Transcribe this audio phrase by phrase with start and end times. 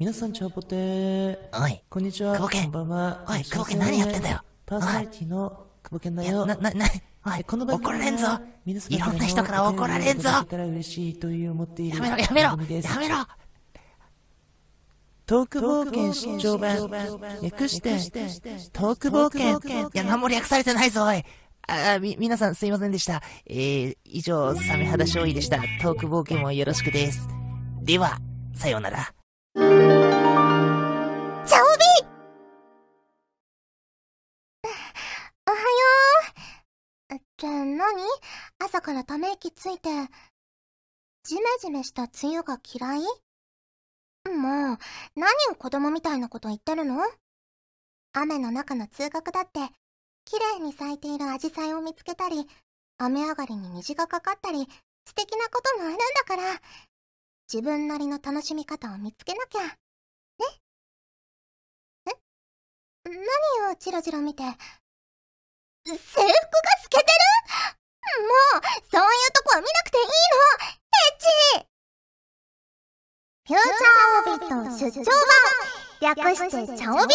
[0.00, 1.36] 皆さん、チャオポテー。
[1.62, 2.32] おい、こんにちは。
[2.32, 3.26] 久保健こんばんは。
[3.28, 6.46] おい久保健何やってんだよパーソナリティの久保健だよ。
[6.46, 6.86] な、な、な、
[7.26, 8.26] おい、この番組怒られんぞ
[8.64, 10.46] いろんな人から怒られんぞや
[12.00, 13.26] めろ、やめろやめろ
[15.26, 16.76] トーク冒険出張版。
[17.42, 17.90] 略して、
[18.72, 19.60] トーク冒険。
[19.86, 21.22] いや、何も略されてないぞ、おい。
[21.68, 23.20] あ、み、皆さんすいませんでした。
[23.44, 25.58] えー、以上、サメ肌勝利でした。
[25.82, 27.28] トーク冒険もよろしくです。
[27.82, 28.18] では、
[28.54, 29.12] さようなら。
[29.52, 29.72] チャオビ
[35.44, 35.62] おはよ
[37.10, 37.14] う。
[37.16, 37.80] って何？
[38.60, 39.88] 朝からため息ついて、
[41.24, 43.00] ジメジメした梅雨が嫌い？
[43.00, 44.78] もう、
[45.16, 47.02] 何を子供みたいなこと言ってるの？
[48.12, 49.58] 雨の中の通学だって、
[50.26, 52.46] 綺麗に咲いているアジサイを見つけたり、
[52.98, 54.68] 雨上がりに虹がかかったり、
[55.06, 56.42] 素敵なこともあるんだから、
[57.52, 59.62] 自分なりの楽しみ方を見つけなきゃ。
[59.62, 59.74] ね
[62.06, 62.12] え？
[63.06, 64.44] 何をチロチロ見て？
[65.84, 66.30] 制服が透
[66.90, 67.10] けてる？
[68.22, 70.12] もう、そういうとこは見なくていいの？
[70.78, 71.66] エッチ！
[73.48, 75.10] フューチャーオビット出張
[76.00, 76.14] 版！
[76.16, 77.14] 略してチャオビ？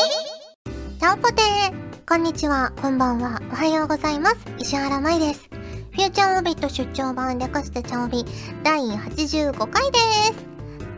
[0.99, 2.05] チャオポテー。
[2.05, 4.37] こんにちは、こんばんは、おはようございます。
[4.59, 5.54] 石原舞です。
[5.95, 8.25] フューチャーオビット出張版略してチャオビ
[8.63, 10.45] 第85回です。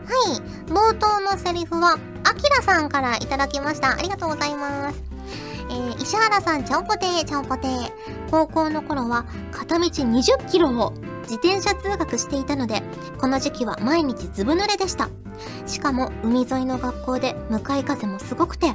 [0.04, 3.92] はい、冒頭のセリフは、あきらさんからいただきました。
[3.96, 5.00] ありがとうございます。
[5.70, 7.92] えー、石原さん、ちゃんぽてー、ちゃんぽてー。
[8.28, 10.92] 高校の頃は、片道20キロを
[11.28, 12.82] 自転車通学していたので、
[13.18, 15.10] この時期は毎日ずぶ濡れでした。
[15.66, 18.74] しかも、海沿いの学校で向かい風もすごくて、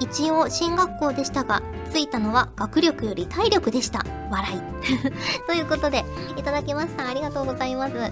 [0.00, 4.02] 一応進学校でしたが、ついたのは学力より体力でした。
[4.30, 4.60] 笑い。
[5.46, 6.06] ということで、
[6.38, 7.06] いただきました。
[7.06, 7.92] ありがとうございます。
[7.92, 8.10] ね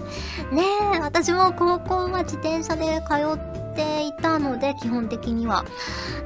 [0.93, 5.65] え、私も高校は自転車で通っていたので、基本的には。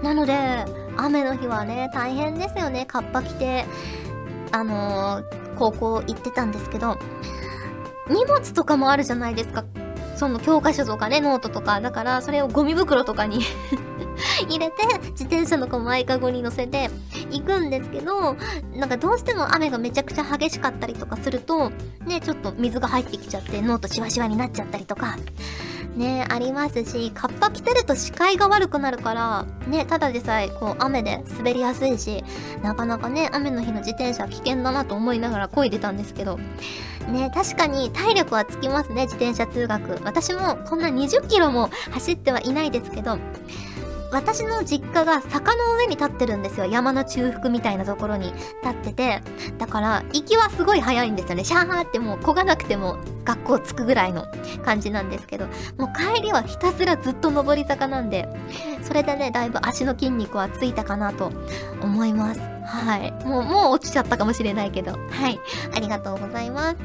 [0.03, 0.65] なので、
[0.97, 2.85] 雨の日はね、大変ですよね。
[2.85, 3.65] カッパ着て、
[4.51, 6.97] あのー高校行ってたんですけど、
[8.09, 9.65] 荷物とかもあるじゃないですか。
[10.15, 11.79] その教科書とかね、ノートとか。
[11.79, 13.41] だから、それをゴミ袋とかに
[14.49, 16.89] 入れて、自転車のこう前かごに乗せて
[17.29, 18.35] 行くんですけど、
[18.75, 21.71] なんかどうしても雨がめちゃくちゃ激しかったりとかすると、
[22.05, 25.17] ね、ちょっと水が入ってきちゃって、ノートシワシワになっちゃったりとか、
[25.97, 32.23] ね、ありますし、カッパ着てると視界が悪くなるから、ね、ただでさえ、こう、雨で滑りやすいし、
[32.61, 36.37] なかなかね、雨の日の自転車危険だなと思いながら漕いでたんですけど、
[37.11, 39.99] ね、確かに体力はつきますね、自転車通学。
[40.03, 43.17] 私もこんな20キロも走ってはいないですけど、
[44.11, 46.65] 私の実家が坂の上に立ってるんですよ。
[46.65, 49.21] 山の中腹みたいなところに立ってて。
[49.57, 51.43] だから、行きはすごい早いんですよね。
[51.43, 54.25] シャーってもう漕がなくても学校着くぐらいの
[54.63, 55.47] 感じなんですけど、
[55.77, 58.27] もう帰りはひたすらずっと上り坂なんで、
[58.83, 61.31] それでね、だいぶ足の筋肉はついたかなと
[61.81, 62.39] 思います。
[62.67, 63.11] はい。
[63.25, 64.91] もう、もう落ちちゃったかもしれないけど。
[64.91, 65.39] はい。
[65.75, 66.77] ありがとうございます。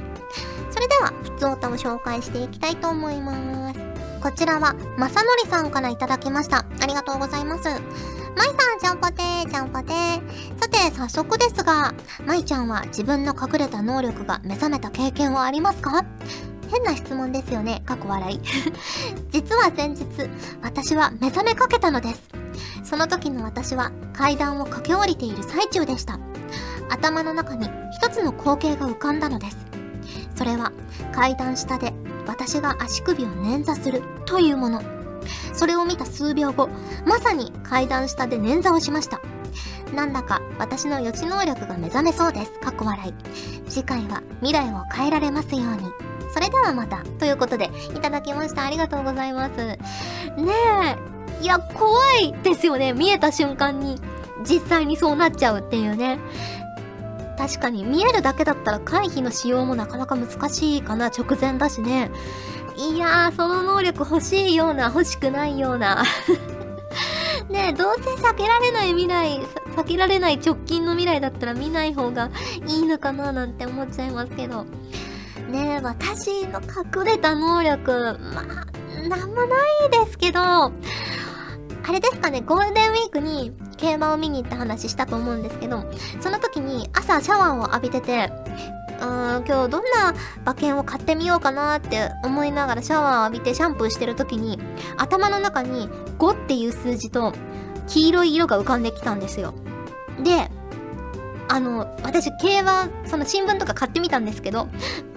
[0.70, 3.81] それでは、普通歌を紹介していきたいと思います。
[4.22, 6.64] こちらは、まさのりさんからいただきました。
[6.80, 7.64] ありがとうございます。
[7.64, 10.60] まいさん、ちゃんぽてー、ちゃんぽてー。
[10.60, 11.92] さて、早速ですが、
[12.24, 16.04] まいちゃんは自分の隠れた能力が目覚めた経験はありますか？
[16.70, 17.82] 変な質問ですよね。
[17.84, 18.40] 過去笑い。
[19.32, 20.06] 実は先日、
[20.62, 22.22] 私は目覚めかけたのです。
[22.84, 26.20] その時の私は階段を駆け下りている最中でした。
[26.88, 29.56] 頭の中に一つの光景が浮かんだのです。
[30.36, 30.70] それは
[31.12, 31.92] 階段下で
[32.26, 34.82] 私が足首を捻挫するというもの。
[35.52, 36.68] それを見た数秒後、
[37.06, 39.20] まさに階段下で捻挫をしました。
[39.94, 42.52] なんだか私の予知能力が目覚めそうです。
[42.60, 43.70] かっこ笑い。
[43.70, 45.92] 次回は未来を変えられますように。
[46.32, 47.04] それではまた。
[47.18, 48.64] ということで、いただきました。
[48.64, 49.56] ありがとうございます。
[49.56, 49.78] ね
[51.40, 51.44] え。
[51.44, 52.94] いや、怖いですよね。
[52.94, 54.00] 見えた瞬間に、
[54.48, 56.18] 実際にそうなっちゃうっていうね。
[57.36, 61.06] 確かに見えるだけだったら回避のしようもなかなか難しいかな。
[61.06, 62.10] 直前だしね。
[62.76, 66.04] いやー、その能力欲しいような、欲しくないような。
[67.50, 69.40] ねえ、どうせ避けられない未来、
[69.76, 72.30] 避けられない直近の未来だったら見ない方が
[72.66, 74.64] いいのかななんて思っちゃいますけど。
[75.50, 79.56] ねえ、私の隠れた能力、まあ、なんもな
[79.86, 80.72] いですけど、
[81.84, 85.84] あれですかね、ゴールデンウィークに競馬を見に行った話したと思うんですけど、
[86.20, 88.30] その時に朝シャワーを浴びてて、
[89.00, 94.58] うーん、今日どんな馬券を買ってみようかなって思いながらシャワーを浴びてシャンプーしてる時に、
[94.96, 95.88] 頭の中に
[96.18, 97.32] 5っていう数字と
[97.88, 99.52] 黄色い色が浮かんできたんですよ。
[100.22, 100.50] で、
[101.48, 104.68] あの、私、競馬、その新聞とか買ってみたんですけど、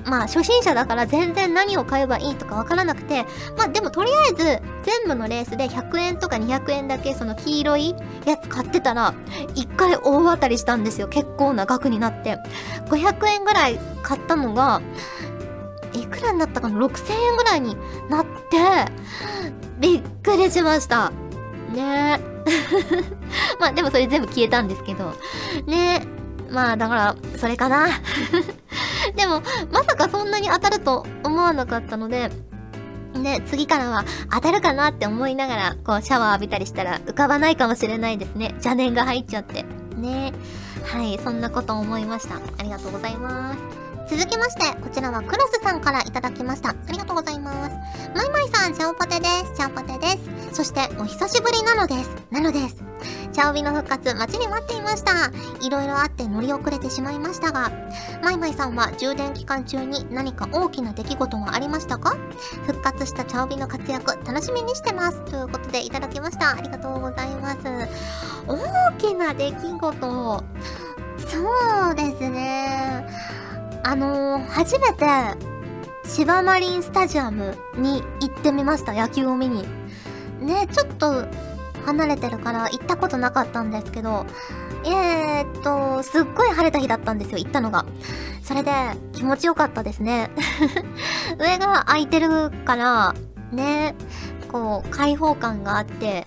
[0.06, 3.26] まあ、初心者だから全然何を買えばいいとかわからなくて、
[3.58, 4.44] まあ、でもとりあえず、
[4.84, 7.96] 全部のレースで100円とか200円だけ、その黄色い
[8.26, 9.14] やつ買ってたら、
[9.56, 11.08] 1回大当たりしたんですよ。
[11.08, 12.38] 結構な額になって。
[12.90, 14.82] 500円ぐらい買ったのが、
[15.94, 17.76] いくらになったかな ?6000 円ぐらいに
[18.10, 18.92] なって、
[19.80, 21.12] びっくりしました。
[21.74, 22.36] ねえ。
[23.60, 25.14] まあでもそれ全部消えたんですけど。
[25.66, 26.15] ねえ。
[26.50, 27.88] まあだから、それかな。
[29.16, 32.32] でも、まさかそんなに当たると思わなかったので、
[33.16, 38.50] ね、次からは当たるかなって思いながら、こうシャワー浴びたりしたら浮かばないかもしれないですね。
[38.56, 39.66] 邪念が入っちゃって。
[39.96, 40.34] ね
[40.84, 42.36] はい、そんなこと思いました。
[42.36, 43.85] ありがとうございます。
[44.08, 46.70] 続きまして、こちらはクロスさんからいただきました。
[46.70, 47.76] ありがとうございます。
[48.16, 49.54] マイマイさん、チャオポテです。
[49.56, 50.08] チャオポテで
[50.52, 50.56] す。
[50.56, 52.10] そして、お久しぶりなのです。
[52.30, 52.84] なのです。
[53.34, 55.32] チャオビの復活、待ちに待っていました。
[55.60, 57.72] いろいろあって乗り遅れてしまいましたが、
[58.24, 62.16] マイマイさんは充電期間中に何か大きな出来事はありましたか？
[62.66, 65.20] 復活したチャオビの活躍、楽しみにしてます。
[65.26, 66.52] ということでいただきました。
[66.52, 67.58] ありがとうございます。
[68.48, 70.44] 大きな出来事。
[71.28, 73.08] そうですね。
[73.88, 75.06] あのー、初めて、
[76.06, 79.64] 芝マリンスタジアムに行ってみました、野球を見に。
[80.40, 81.26] ね、ちょっと
[81.86, 84.26] 離れてるから行ったことなかったんですけど、
[84.86, 87.86] えーっと、すっごい晴れた日だったんですよ、行ったのが。
[88.42, 88.72] それで、
[89.14, 90.32] 気持ちよかったですね。
[91.38, 93.14] 上が空いてるから、
[93.52, 93.94] ね、
[94.52, 96.26] こう、開放感があって、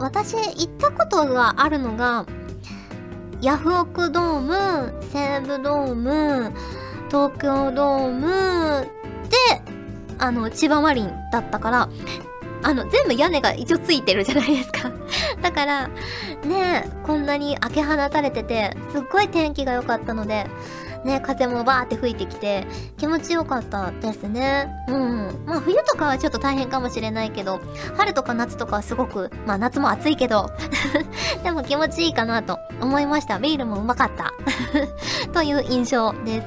[0.00, 2.26] 私、行ったことがあるのが、
[3.42, 6.52] ヤフオクドーム、西武ドーム、
[7.08, 8.88] 東京ドーム
[9.28, 9.62] で、
[10.18, 11.88] あの、千葉マリンだったから、
[12.62, 14.92] あの、全部屋根が一応ついてるじゃないですか。
[15.42, 15.88] だから、
[16.44, 20.46] ねこんなに開け放たれてて、すっごい天気が良かったので、
[21.04, 22.66] ね風もバーって吹いてきて、
[22.96, 24.72] 気持ちよかったですね。
[24.88, 25.44] うん。
[25.46, 27.60] まあ冬とかはちょっと大変かもしれないけど、
[27.96, 30.50] 春とか夏とかはすごく、まあ夏も暑いけど、
[31.42, 33.38] でも気持ちいいかなと思いました。
[33.38, 34.32] ビールもうまかった。
[35.32, 36.42] という印象で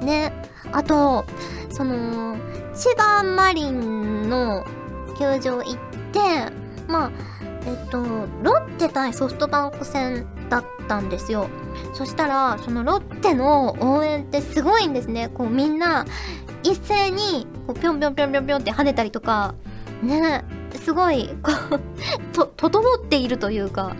[0.00, 0.04] す。
[0.04, 0.32] ね。
[0.72, 1.24] あと、
[1.70, 2.36] その、
[2.74, 4.64] 千葉マリンの
[5.18, 5.76] 球場行っ
[6.12, 6.20] て、
[6.88, 7.10] まあ、
[7.66, 7.98] えっと、
[8.42, 11.48] ロッテ対ソフトバンク戦だったんですよ。
[11.94, 15.28] そしたら、そのロッテの応援ってすごいんですね。
[15.28, 16.06] こうみんな、
[16.62, 19.54] 一斉に、こうぴょんぴょんぴょんぴょんぴょんって跳ねたりとか、
[20.02, 20.44] ね、
[20.82, 21.80] すごい、こう、
[22.34, 23.94] と、整っているというか、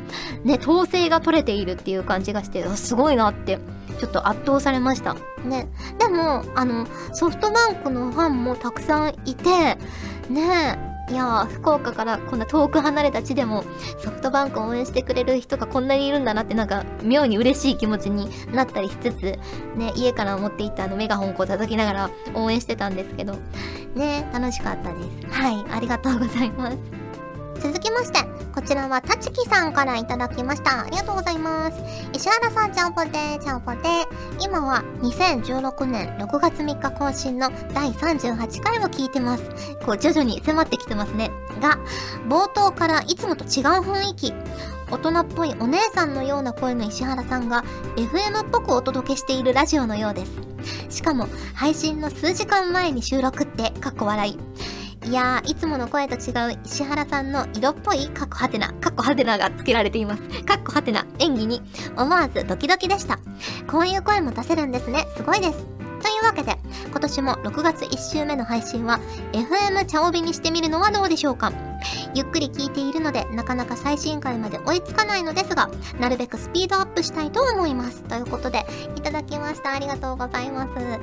[0.44, 3.58] ね、統制が取れているっていう感じがして、すごいなって、
[3.98, 5.14] ちょっと圧倒されました。
[5.44, 5.68] ね。
[5.98, 9.76] でも、あの、ソフトバンクのファンもたくさんいて、
[10.30, 10.78] ね
[11.10, 13.64] いやー、福岡からこんな遠く離れた地でも
[13.98, 19.22] ソフトバンクを応援してくれる人がこんなにいるんだなってなんか妙に嬉しい気持ちになったりしつつ、
[19.76, 23.34] ね、家から持っていったあのメガホンを叩きながら応援してたんですけど、
[23.96, 25.26] ね、楽しかったです。
[25.32, 26.99] はい、ありがとうございます。
[27.60, 28.20] 続きまして、
[28.54, 30.84] こちらはたちきさんからいただきました。
[30.84, 31.78] ありがとうございます。
[32.14, 33.78] 石原さん、ちゃんぽて、ちゃんぽて。
[34.40, 39.44] 今は2016年6月3日更新の第38回を聞いてます。
[39.84, 41.30] こう徐々に迫ってきてますね。
[41.60, 41.78] が、
[42.28, 44.32] 冒頭からいつもと違う雰囲気。
[44.90, 47.62] 大人っぽいお姉さんのような声の石原さんが
[47.96, 50.32] FM っぽくお届けしているラジオのようです。
[50.88, 54.38] しかも、配信の数時間前に収録って、かっこ笑い。
[55.06, 60.22] いやー、いつもの声と違う石原さんの色っぽいかっこはてな、かっこはてながつけられています。
[60.44, 61.62] かっこはてな演技に
[61.96, 63.18] 思わずドキドキでした。
[63.66, 65.06] こういう声も出せるんですね。
[65.16, 65.66] すごいです。
[66.02, 66.56] というわけで、
[66.90, 69.00] 今年も6月1週目の配信は
[69.32, 71.50] FM 茶帯にしてみるのはどうでしょうか？
[72.14, 78.02] ゆっくり聞いているので、なかなか最新回まで追いつかないのですが、なるべくスピードアップしたいと思います。
[78.02, 78.64] ということで、
[78.96, 79.72] いただきました。
[79.72, 80.74] ありがとうございます。
[80.76, 81.00] ね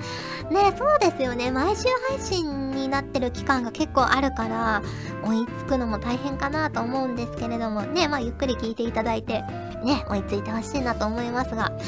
[0.78, 1.52] そうですよね。
[1.52, 4.82] 毎週配信になってる期間が結構あるから、
[5.26, 9.44] 追いつくのも大変かなと思うんですけれども、ね、まあゆっくり聞いていただいて、
[9.84, 11.80] ね、追いついてほしいなと思いますが、もう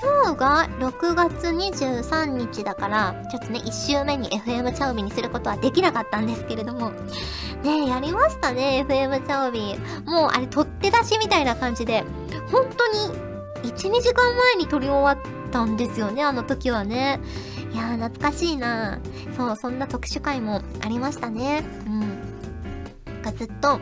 [0.00, 6.92] 今日が6月23日だから、ちょっとね、1週目に FM チャウビにすることはできなかったんですけれども、
[7.64, 9.78] ねえやりましたね、FM チャウビ。
[10.04, 12.04] もうあれ、取って出しみたいな感じで、
[12.52, 17.20] 本当に1、2時間前に撮り終わったんですよね、あの時はね。
[17.72, 18.98] いやー、懐かしいな
[19.34, 21.64] そう、そんな特殊回もありましたね。
[21.86, 22.00] うん。
[22.00, 22.06] な
[23.20, 23.80] んかずっと、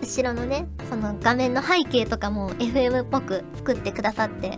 [0.00, 4.56] 後ろのね、その画面の背景とかも FM っぽく作ってくださって、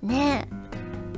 [0.00, 0.59] ねえ、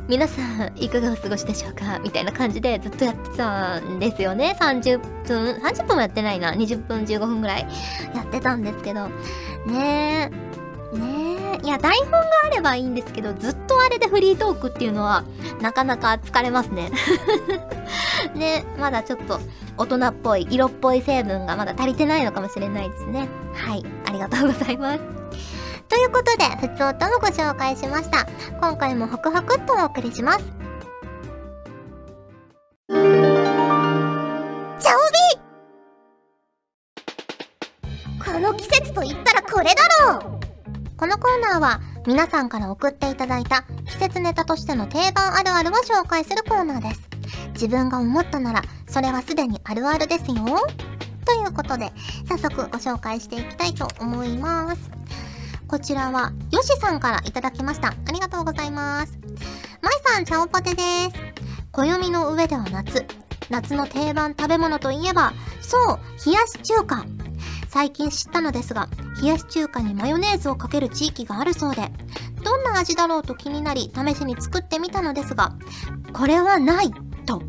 [0.09, 1.99] 皆さんいかがお過ごしでしょうか？
[2.01, 4.57] みたいな感じでずっとやってたんですよね。
[4.61, 6.53] 30分、30分もやってないな。
[6.55, 7.67] 20分15分ぐらい
[8.15, 9.09] やってたんですけど、
[9.67, 10.31] ね
[10.93, 15.25] え、ねえいや、台本があればいいんですけど、ずっとあれでフリートークっていうのは、
[15.61, 16.91] なかなか疲れますね。
[18.35, 19.39] ね、まだちょっと、
[19.79, 23.29] 大人っぽい、色っぽい成分がまだ足りてないのかもしれないですね。
[23.55, 25.22] はい、ありがとうございます。
[26.03, 28.27] ということで、ふつおとのご紹介しました。
[28.61, 30.41] 今回もホクホクっとお送りします。
[32.89, 32.99] チャ
[34.97, 34.99] オ
[38.19, 39.75] ビこの季節と言ったらこれだ
[40.11, 40.41] ろう
[40.97, 47.09] このコーナーは皆さんから送っていただいた季節ネタとしての定番あるあるを紹介するコーナーです。
[47.53, 50.35] 自分が思ったならそれはすでにあるあるですよ。
[51.25, 51.93] ということで
[52.29, 55.02] 早速ご紹介していきたいと思います。
[55.73, 57.89] こちらはよしさんからいただきました。
[57.89, 59.19] ありがとうございます。
[59.81, 61.13] まいさん、ちゃおポテです。
[61.73, 63.07] 暦の上では夏。
[63.49, 67.07] 夏の定番食べ物といえば、そう、冷やし中華。
[67.71, 68.91] 最近知ったのですが、
[69.23, 71.91] 冷やし中華にマヨネーズをかける地域があるそうで、
[72.45, 75.55] どんな味だろうと気になり試しに作ってみたのですが、
[76.13, 76.93] これはない
[77.25, 77.41] と。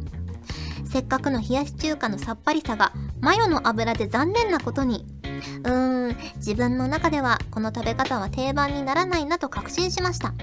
[0.86, 5.06] せっかくの冷やし中華のさっぱりさがマヨの油で残念なことに。
[5.64, 10.34] うーん、自分の中ではこの食べ方は定番にならないなと確信しました。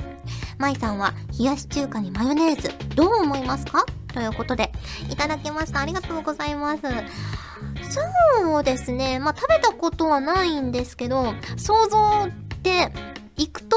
[0.58, 3.86] 舞さんは冷やし中華にマヨネーズどう思いますか？
[4.12, 4.72] ということで、
[5.08, 5.80] いただきました。
[5.80, 6.82] ありがとうございます。
[6.82, 9.18] そうですね。
[9.20, 12.28] まあ、食べたことはないんですけど、想像
[12.62, 12.92] で
[13.36, 13.76] いくと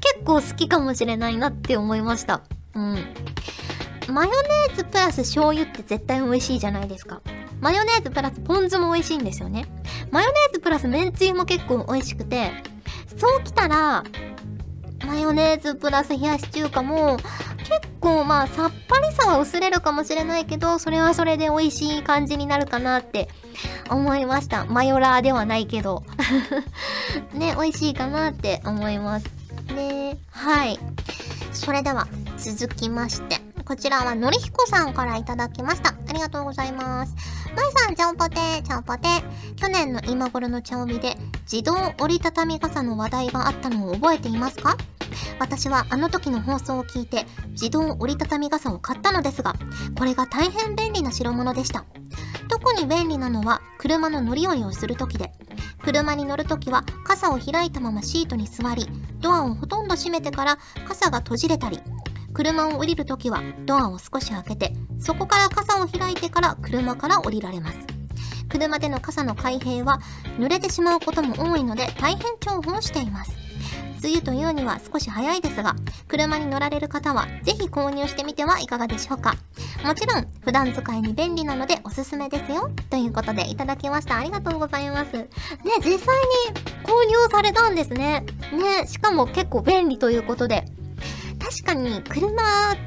[0.00, 2.42] 結構好きかもしれないなって思いました。
[2.74, 2.98] うん。
[4.08, 7.20] マヨネーズプラス醤油って絶対美味しいじゃないですか。
[7.60, 9.66] マヨネーズプラスポン酢も美味しいんですよね。
[10.10, 12.52] マヨネーズプラスめんつゆも結構美味しくて、
[13.16, 14.04] そうきたら、
[15.06, 17.16] マヨネーズプラス冷やし中華も
[17.58, 23.28] 結構まあさっぱりさは薄れるかもしれないけど、それはそれで美味しい感じになるかなって
[23.90, 24.64] 思いました。
[24.66, 26.04] マヨラーではないけど。
[27.34, 29.26] ね、美味しいかなって思います。
[29.74, 30.78] ね、はい。
[31.52, 35.90] それでは続きまして、こちらはのりひこさんからいただきました。
[35.90, 37.14] ありがとうございます。
[37.54, 39.08] まいさん、ちゃんぽてちゃんぽて
[39.56, 44.78] 去年の今頃の茶帯で自動折りたたみ傘の話題があったのを覚えていますか？
[45.38, 49.52] 私はあの時の放送を聞いて自動折りたたみ傘を買ったのですが、
[49.98, 51.84] これが大変便利な代物でした。
[52.48, 55.30] 特に便利なのは車の乗り降りをする時で、
[55.84, 58.88] 車に乗るときは傘を開いたままシートに座り、
[59.20, 61.82] ドアをほとんど閉めてから傘が閉じれたり、
[62.38, 67.78] 車を降りるときはドアを少し開けて、そこから傘を開いてから車から降りられます。
[68.48, 69.98] 車での傘の開閉は
[70.38, 73.32] 濡れてしまうことも多いので大変重宝しています。
[74.00, 75.74] 梅雨というには少し早いですが、
[76.06, 79.34] 車に乗られる方はぜひ購入してみてはいかがでしょうか。
[79.84, 82.70] もちろん、普段使いに便利なのでおすすめですよ。
[82.88, 84.16] ということでいただきました。
[84.16, 85.12] ありがとうございます。
[85.12, 85.26] ね、
[85.78, 86.16] 実際
[86.46, 86.54] に
[86.84, 88.24] 購入されたんですね。
[88.52, 90.77] ね、しかも結構便利ということで。
[91.38, 92.42] 確かに車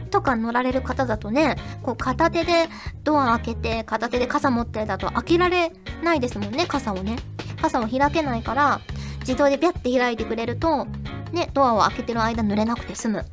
[0.09, 2.69] とか乗られる方だとね、こう片手で
[3.03, 5.71] ドア開けて片手で傘持ってだと開けられ
[6.03, 7.17] ないですもんね、傘をね。
[7.61, 8.81] 傘を開けないから、
[9.19, 10.85] 自動でビャって開いてくれると、
[11.31, 13.25] ね、ドアを開けてる間濡れなくて済む。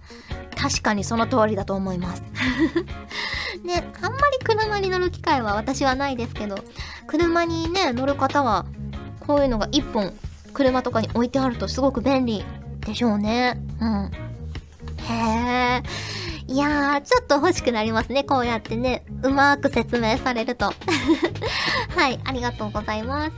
[0.57, 2.23] 確かにその通りだと思います。
[3.65, 6.57] ね、あんまり車に乗る機会は私はないですけど、
[7.07, 8.67] 車にね、乗る方は、
[9.27, 10.13] こういうのが1本、
[10.53, 12.45] 車とかに置いてあるとすごく便利
[12.81, 13.61] でしょうね。
[13.81, 14.11] うん。
[15.09, 15.83] へえ。
[16.53, 18.25] いやー、ちょっと欲しくなりますね。
[18.25, 20.73] こうやってね、うまーく説明されると。
[21.95, 23.33] はい、ありがとうございます。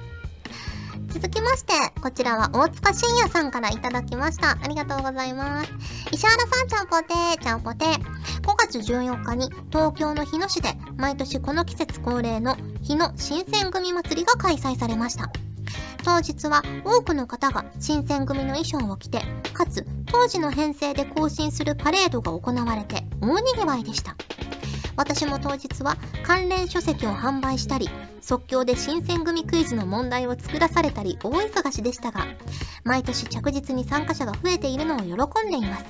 [1.12, 4.50] 続きまして、こちらは大塚信也さんからいただきました。
[4.50, 5.72] ありがとうございます。
[6.12, 8.20] 石原さん、ちゃんぽてー、ちゃんぽてー。
[8.42, 15.30] 5月14日に東京の日野市で毎年この季節恒例の日野新選組祭りが開催されました。
[16.02, 24.16] 当日は多くの方が新選組の衣装を着て、かつ当時の編成で行進するパレードが行われて大にぎわいでした。
[24.96, 27.88] 私も当日は関連書籍を販売したり、
[28.20, 32.26] 即興で新選組クイズの問題を作らされたり大忙しでしたが、
[32.84, 35.84] 毎年着実に参加者が増えているのを喜んでいます。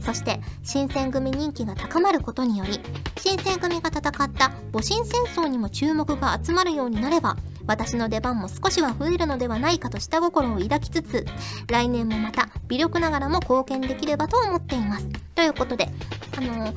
[0.00, 2.80] そして、新選組人気が高まることにより、
[3.18, 11.26] 新選組が戦った戊辰戦争にも注目が集まるようになれば、私の出番も少しは増えるのではないかと下心を抱きつつ、
[11.68, 15.08] 来年もまた微力ながらも貢献できればと思っています。
[15.34, 15.88] ということで、
[16.36, 16.74] あのー、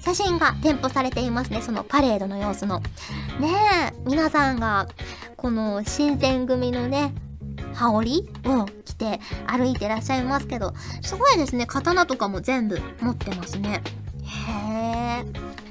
[0.00, 1.62] 写真が添付されていますね。
[1.62, 2.80] そのパレードの様子の。
[3.40, 3.54] ね
[3.92, 4.88] え、皆さんが、
[5.36, 7.12] この新選組のね、
[7.74, 11.66] 羽織を着て歩いてらっしゃいますけど、すごいですね。
[11.66, 13.82] 刀とかも全部持ってますね。
[14.24, 15.24] へえ。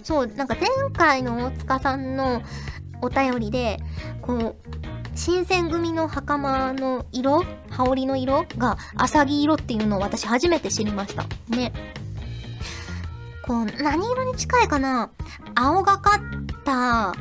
[0.04, 2.42] そう、なんか前回の大塚さんの
[3.02, 3.80] お便りで、
[4.22, 4.56] こう、
[5.16, 11.26] 新選組の袴の色羽織の色がアサギ色っていうのを私初めて知りました。
[11.50, 11.74] ね。
[13.46, 15.10] こう、何色に近いかな？
[15.56, 17.14] 青がかった、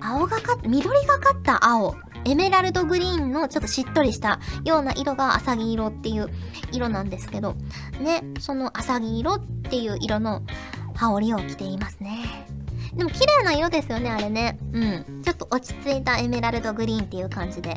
[0.00, 1.96] 青がかった緑がかった青。
[2.24, 6.28] エメラルドグリーンのちょっとしっとりしたような色がアサギ色っていう
[6.72, 7.54] 色なんですけど、
[8.00, 10.42] ね、そのアサギ色っていう色の
[10.94, 12.46] 羽織を着ていますね。
[12.94, 14.58] でも綺麗な色ですよね、あれね。
[14.72, 15.22] うん。
[15.22, 17.76] ちょっと落ち着いたエメラルドグリーンっていう感じで。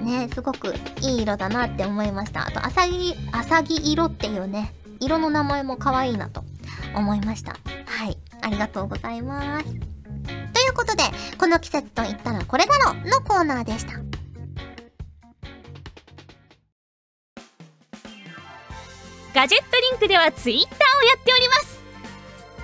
[0.00, 2.46] ね、すごくいい色だなって思いました。
[2.46, 6.44] あと、アサギ、アサギ色っていうね、色の名前も可愛いなと
[6.94, 7.56] 思いました。
[7.86, 8.16] はい。
[8.40, 9.66] ありがとうございます。
[9.66, 9.74] とい
[10.70, 11.02] うことで、
[11.38, 13.94] この季節と言ったらこれだろのコーナーでした。
[19.34, 21.67] ガジェットリンクではツイッターをやっております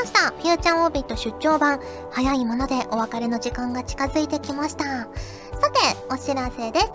[0.00, 0.30] ました。
[0.30, 1.78] フューチャーオービット出張版。
[2.10, 4.84] 早いものでお別れの時間が近づいてきました。
[4.84, 5.08] さて、
[6.08, 6.86] お知らせです。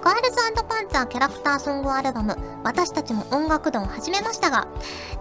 [0.00, 4.68] ガールズパンツァーキャラクターソングアルバム、私たちも音楽堂を始めましたが、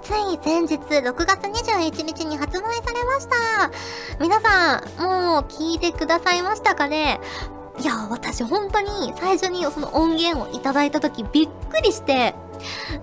[0.04, 3.72] つい先日6月21日に発売されました。
[4.20, 7.20] 皆さん、もう聞いてくださいましたかね？
[7.80, 12.36] いや、私本当に最初にその音源をいただいた時びっくりして、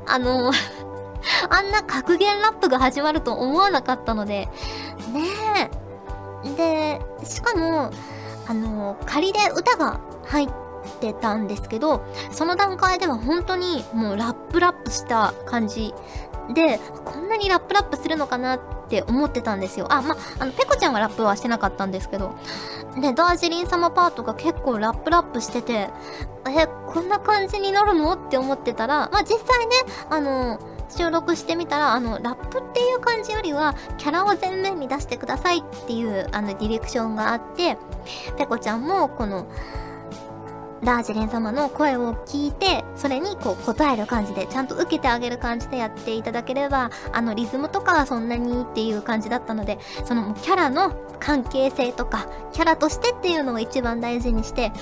[0.06, 0.52] あの、
[1.48, 4.48] あんな格言ラップが始まると思わなかったので、
[5.12, 5.70] ね
[6.44, 6.50] え。
[6.56, 7.90] で、しかも、
[8.48, 10.48] あの、仮で歌が入っ
[11.00, 15.94] てたんですけど、その段階では本当にもうラップラップした感じ
[16.52, 19.86] で、こんなにラップラップするのかなって思ってたんですよ。
[19.90, 22.32] あ、ま、あの、ペコちゃんはラップはしてなかったんですけど、
[23.00, 25.88] で、ダージリン様パートが結構ラップラップしてて、
[26.48, 28.12] え、こんな感じになるの？
[28.14, 29.76] って思ってたら、まあ、実際ね、
[30.10, 30.58] あの、
[30.96, 37.78] 収録してみたら、あの、ラップっていう感じよりは、キャラを前面に出してくださいっていう、あの、ディレクションがあって、
[38.36, 39.46] ペコちゃんも、この、
[40.84, 54.72] ダージリン様の声を聞いて、それにこう答える感じで、ちゃんと受けてあげる感じでやっていただければ、あのリズムとかはそんなにっていう感じだったので、そのキャラの関係性とか、キャラとしてっていうのを一番大事にして、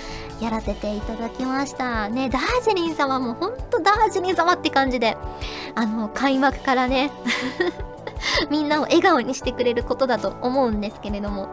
[0.41, 2.09] やらせていただきました。
[2.09, 5.19] ね、ダージリン様もほんとダージリン様って感じで、
[5.75, 7.11] あの、開幕からね、
[8.51, 11.49] みんなを笑顔にしてくれることだと思うんですけれども。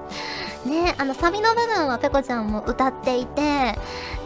[0.66, 3.78] ね、あの、サビの部分はペコちゃんも歌っていて、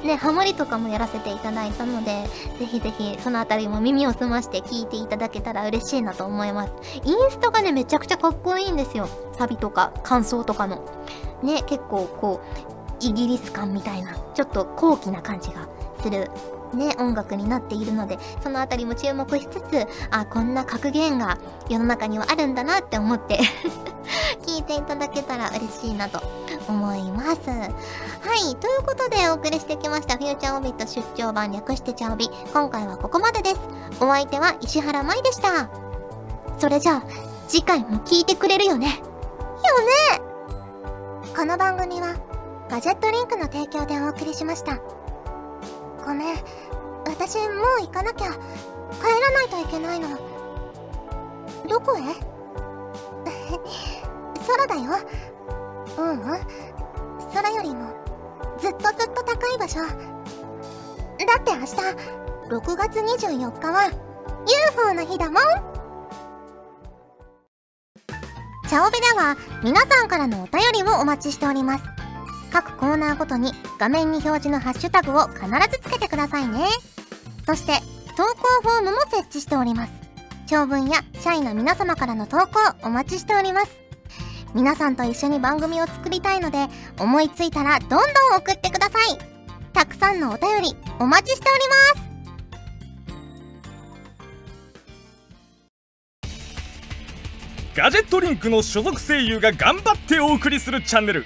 [0.04, 2.28] ね、ハモリとかもやらせていただいたので、
[2.58, 6.74] ぜひぜひそのあたりも耳を澄まして聞いていただけたら嬉しいなと思います。
[7.04, 9.08] インストがね、めちゃくちゃかっこいいんですよ。
[9.38, 10.84] サビとか感想とかの。
[11.44, 15.68] ね、結構こう、イギリス感みたいな、ちょっと高貴な感じが
[16.02, 16.30] する。
[16.74, 21.38] ね、音楽になっているので、そのあたりも注目しつつ、あ、こんな格言が
[21.70, 23.40] 世の中にはあるんだなって思って
[24.46, 26.22] 聞いていただけたら嬉しいなと
[26.68, 27.50] 思います。
[27.50, 32.30] はい、ということでお送りしてきましたフューチャーオビット出張版略してチャオビ。
[32.54, 33.60] 今回はここまでです。
[34.00, 35.70] お相手は石原舞でした。
[36.58, 37.04] それじゃあ、
[37.48, 38.88] 次回も聞いてくれるよね。
[38.88, 38.94] よ
[40.20, 40.22] ね
[41.36, 42.16] この番組は、
[42.70, 45.01] ガジェットリンクの提供でお送りしました。
[46.06, 46.38] ごめん、
[47.06, 47.44] 私も
[47.80, 48.32] う行かなきゃ。
[48.32, 48.38] 帰
[49.22, 50.10] らないといけないの。
[51.68, 52.02] どこへ？
[54.48, 54.92] 空だよ。
[55.98, 56.22] ううん。
[57.34, 57.94] 空よりも、
[58.60, 59.80] ずっとずっと高い場所。
[59.80, 59.86] だ
[61.40, 61.76] って明日、
[62.50, 63.90] 6月24日は、
[64.76, 65.44] UFO の日だもん
[68.68, 72.01] チャオベでは、皆さんからのお便りをお待ちしております。
[72.52, 76.66] 各コーナーごとに画面に表示のハッシュタグを必ずつけてくださいね。
[77.46, 77.80] そして、
[78.18, 79.94] 投稿フォームも設置しております。
[80.48, 83.72] 長文や社員の皆様からの投稿お待ちしております。
[84.54, 86.68] 皆さんと一緒に番組を作りたいので、
[87.00, 88.00] 思いついたらどんどん
[88.38, 89.18] 送ってください。
[89.72, 91.62] たくさんのお便りお待ちしており
[91.96, 92.12] ます。
[97.74, 101.26] ガジェットリンクの所属声優が頑張ってお送りするチャンネル